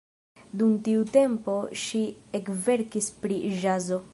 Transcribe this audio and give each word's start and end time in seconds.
Dum 0.61 0.71
tiu 0.87 1.03
tempo 1.17 1.57
ŝi 1.83 2.03
ekverkis 2.41 3.11
pri 3.25 3.39
ĵazo. 3.65 4.05